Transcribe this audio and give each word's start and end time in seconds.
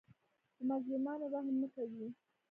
په 0.55 0.61
مظلومانو 0.69 1.31
رحم 1.33 1.55
نه 1.61 1.67
کوي. 1.75 2.07